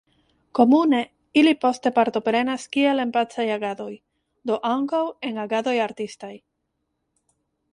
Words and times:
Komune 0.59 1.01
ili 1.41 1.51
poste 1.65 1.91
partoprenas 1.97 2.65
kiel 2.75 3.03
en 3.03 3.11
pacaj 3.17 3.45
agadoj, 3.57 3.91
do 4.51 4.57
ankaŭ 4.71 5.03
en 5.31 5.39
agadoj 5.45 5.77
artistaj. 5.89 6.33